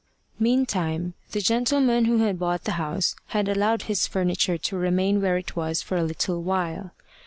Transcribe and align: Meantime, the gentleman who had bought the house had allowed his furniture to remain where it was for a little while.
Meantime, 0.39 1.13
the 1.31 1.41
gentleman 1.41 2.05
who 2.05 2.17
had 2.25 2.39
bought 2.39 2.63
the 2.63 2.71
house 2.71 3.15
had 3.27 3.47
allowed 3.47 3.83
his 3.83 4.07
furniture 4.07 4.57
to 4.57 4.75
remain 4.75 5.21
where 5.21 5.37
it 5.37 5.55
was 5.55 5.83
for 5.83 5.95
a 5.95 6.01
little 6.03 6.41
while. 6.41 6.89